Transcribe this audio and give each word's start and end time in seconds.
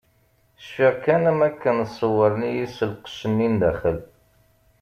Cfiɣ 0.65 0.93
kan 1.03 1.23
am 1.31 1.39
wakken 1.43 1.77
ṣewren-iyi 1.97 2.67
s 2.75 2.77
lqecc-nni 2.91 3.47
n 3.53 3.55
daxel. 3.61 3.99